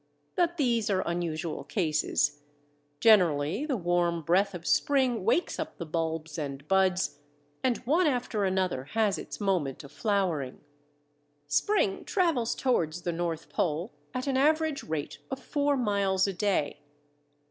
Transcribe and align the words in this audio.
But 0.35 0.57
these 0.57 0.89
are 0.89 1.03
unusual 1.05 1.63
cases. 1.63 2.41
Generally 2.99 3.67
the 3.67 3.77
warm 3.77 4.23
breath 4.23 4.55
of 4.55 4.65
spring 4.65 5.23
wakes 5.25 5.59
up 5.59 5.77
the 5.77 5.85
bulbs 5.85 6.39
and 6.39 6.67
buds, 6.67 7.19
and 7.63 7.77
one 7.85 8.07
after 8.07 8.43
another 8.43 8.85
has 8.97 9.19
its 9.19 9.39
moment 9.39 9.83
of 9.83 9.91
flowering. 9.91 10.61
Spring 11.45 12.03
travels 12.03 12.55
towards 12.55 13.03
the 13.03 13.11
North 13.13 13.49
Pole 13.49 13.91
at 14.11 14.25
an 14.25 14.37
average 14.37 14.83
rate 14.83 15.19
of 15.29 15.37
four 15.37 15.77
miles 15.77 16.25
a 16.25 16.33
day. 16.33 16.79